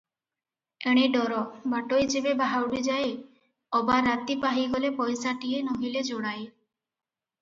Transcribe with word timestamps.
ଏଣେ 0.91 1.03
ଡର, 1.15 1.41
ବାଟୋଇ 1.73 2.07
ଯେବେ 2.13 2.33
ବାହୁଡ଼ିଯାଏ, 2.39 3.11
ଅବା 3.81 3.99
ରାତି 4.09 4.39
ପାହିଗଲେ 4.47 4.93
ପଇସାଟିଏ 5.03 5.61
ନୋହିଲେ 5.69 6.05
ଯୋଡ଼ାଏ। 6.09 6.45